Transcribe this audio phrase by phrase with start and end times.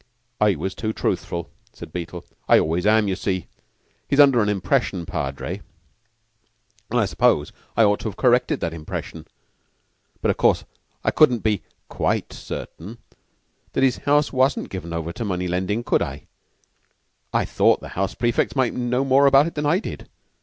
[0.39, 2.25] "I was too truthful," said Beetle.
[2.49, 3.07] "I always am.
[3.07, 3.41] You see,
[4.09, 5.61] he was under an impression, Padre,
[6.89, 9.27] and I suppose I ought to have corrected that impression;
[10.19, 10.63] but of course
[11.03, 12.97] I couldn't be quite certain
[13.73, 16.25] that his house wasn't given over to money lendin', could I?
[17.31, 20.09] I thought the house prefects might know more about it than I did.